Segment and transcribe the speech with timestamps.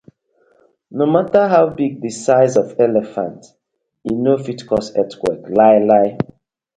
[0.89, 3.41] No matta how big di size of elephant,
[4.09, 6.01] e no fit cause earthquake lai la.